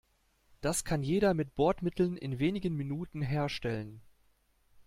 Das 0.61 0.83
kann 0.83 1.03
jeder 1.03 1.35
mit 1.35 1.53
Bordmitteln 1.53 2.17
in 2.17 2.39
wenigen 2.39 2.75
Minuten 2.75 3.21
herstellen. 3.21 4.01